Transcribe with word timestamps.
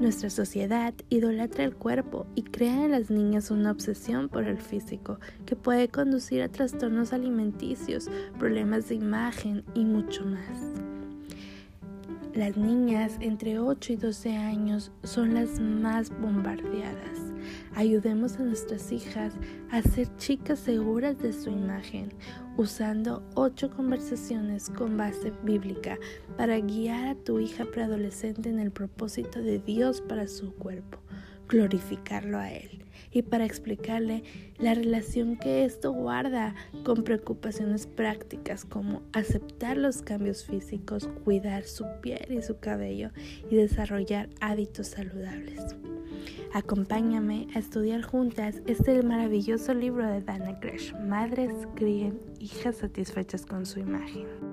Nuestra 0.00 0.30
sociedad 0.30 0.94
idolatra 1.10 1.62
el 1.62 1.76
cuerpo 1.76 2.26
y 2.34 2.44
crea 2.44 2.86
en 2.86 2.92
las 2.92 3.10
niñas 3.10 3.50
una 3.50 3.70
obsesión 3.70 4.30
por 4.30 4.44
el 4.44 4.56
físico 4.56 5.20
que 5.44 5.56
puede 5.56 5.88
conducir 5.88 6.40
a 6.40 6.48
trastornos 6.48 7.12
alimenticios, 7.12 8.08
problemas 8.38 8.88
de 8.88 8.94
imagen 8.94 9.62
y 9.74 9.84
mucho 9.84 10.24
más. 10.24 10.89
Las 12.34 12.56
niñas 12.56 13.16
entre 13.20 13.58
8 13.58 13.94
y 13.94 13.96
12 13.96 14.36
años 14.36 14.92
son 15.02 15.34
las 15.34 15.58
más 15.58 16.10
bombardeadas. 16.20 17.18
Ayudemos 17.74 18.36
a 18.36 18.44
nuestras 18.44 18.92
hijas 18.92 19.34
a 19.72 19.82
ser 19.82 20.14
chicas 20.16 20.60
seguras 20.60 21.18
de 21.18 21.32
su 21.32 21.50
imagen, 21.50 22.12
usando 22.56 23.28
ocho 23.34 23.70
conversaciones 23.70 24.70
con 24.70 24.96
base 24.96 25.32
bíblica 25.42 25.98
para 26.36 26.60
guiar 26.60 27.08
a 27.08 27.14
tu 27.16 27.40
hija 27.40 27.64
preadolescente 27.64 28.48
en 28.48 28.60
el 28.60 28.70
propósito 28.70 29.40
de 29.40 29.58
Dios 29.58 30.00
para 30.00 30.28
su 30.28 30.54
cuerpo, 30.54 30.98
glorificarlo 31.48 32.38
a 32.38 32.52
Él 32.52 32.84
y 33.10 33.22
para 33.22 33.44
explicarle 33.44 34.22
la 34.58 34.74
relación 34.74 35.36
que 35.36 35.64
esto 35.64 35.92
guarda 35.92 36.54
con 36.84 37.02
preocupaciones 37.04 37.86
prácticas 37.86 38.64
como 38.64 39.02
aceptar 39.12 39.76
los 39.76 40.02
cambios 40.02 40.44
físicos, 40.44 41.08
cuidar 41.24 41.64
su 41.64 41.84
piel 42.00 42.26
y 42.30 42.42
su 42.42 42.58
cabello 42.58 43.10
y 43.50 43.56
desarrollar 43.56 44.28
hábitos 44.40 44.88
saludables. 44.88 45.76
Acompáñame 46.52 47.46
a 47.54 47.60
estudiar 47.60 48.02
juntas 48.02 48.60
este 48.66 49.02
maravilloso 49.02 49.72
libro 49.72 50.06
de 50.06 50.20
Dana 50.20 50.58
Gresh, 50.60 50.94
Madres 50.94 51.52
críen 51.76 52.20
hijas 52.40 52.76
satisfechas 52.76 53.46
con 53.46 53.66
su 53.66 53.78
imagen. 53.78 54.49